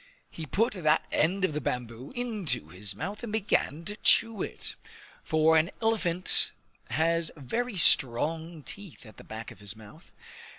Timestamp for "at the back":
9.05-9.51